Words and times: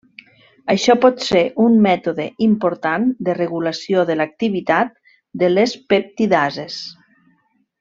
Això 0.73 0.93
pot 1.01 1.19
ser 1.25 1.43
un 1.65 1.75
mètode 1.87 2.25
important 2.45 3.05
de 3.29 3.37
regulació 3.41 4.07
de 4.13 4.17
l'activitat 4.23 4.97
de 5.45 5.51
les 5.59 5.77
peptidases. 5.95 6.81